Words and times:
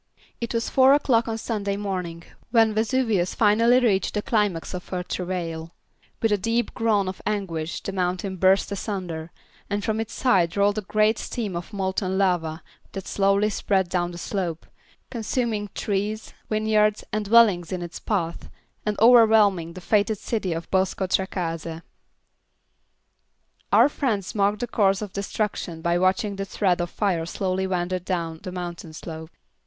It 0.39 0.55
was 0.55 0.67
four 0.67 0.95
o'clock 0.95 1.27
on 1.27 1.37
Sunday 1.37 1.77
morning 1.77 2.23
when 2.49 2.73
Vesuvius 2.73 3.35
finally 3.35 3.79
reached 3.79 4.15
the 4.15 4.23
climax 4.23 4.73
of 4.73 4.87
her 4.89 5.03
travail. 5.03 5.75
With 6.23 6.31
a 6.31 6.39
deep 6.39 6.73
groan 6.73 7.07
of 7.07 7.21
anguish 7.23 7.81
the 7.83 7.91
mountain 7.91 8.37
burst 8.37 8.71
asunder, 8.71 9.29
and 9.69 9.83
from 9.83 9.99
its 9.99 10.13
side 10.13 10.57
rolled 10.57 10.79
a 10.79 10.81
great 10.81 11.19
stream 11.19 11.55
of 11.55 11.71
molten 11.71 12.17
lava 12.17 12.63
that 12.93 13.05
slowly 13.05 13.51
spread 13.51 13.89
down 13.89 14.09
the 14.09 14.17
slope, 14.17 14.65
consuming 15.11 15.69
trees, 15.75 16.33
vineyards 16.49 17.03
and 17.13 17.25
dwellings 17.25 17.71
in 17.71 17.83
its 17.83 17.99
path 17.99 18.49
and 18.87 18.97
overwhelming 18.99 19.73
the 19.73 19.81
fated 19.81 20.17
city 20.17 20.51
of 20.51 20.67
Bosco 20.71 21.05
Trecase. 21.05 21.83
Our 23.71 23.87
friends 23.87 24.33
marked 24.33 24.61
the 24.61 24.67
course 24.67 25.03
of 25.03 25.13
destruction 25.13 25.83
by 25.83 25.99
watching 25.99 26.37
the 26.37 26.45
thread 26.45 26.81
of 26.81 26.89
fire 26.89 27.27
slowly 27.27 27.67
wander 27.67 27.99
down 27.99 28.39
the 28.41 28.51
mountain 28.51 28.93
slope. 28.93 29.29